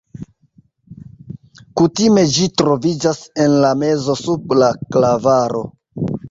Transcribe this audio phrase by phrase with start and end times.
[1.81, 5.63] Kutime ĝi troviĝas en la mezo sub la klavaro.